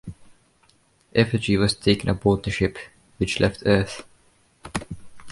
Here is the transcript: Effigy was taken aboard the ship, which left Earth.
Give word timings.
Effigy 1.13 1.57
was 1.59 1.75
taken 1.75 2.09
aboard 2.09 2.41
the 2.41 2.49
ship, 2.49 2.79
which 3.19 3.39
left 3.39 3.61
Earth. 3.67 4.03